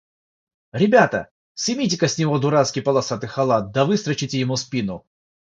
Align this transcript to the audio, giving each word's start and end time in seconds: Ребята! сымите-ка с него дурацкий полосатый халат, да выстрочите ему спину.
Ребята! 0.81 1.19
сымите-ка 1.63 2.07
с 2.13 2.17
него 2.17 2.39
дурацкий 2.39 2.81
полосатый 2.87 3.29
халат, 3.29 3.71
да 3.71 3.85
выстрочите 3.85 4.39
ему 4.39 4.55
спину. 4.57 5.05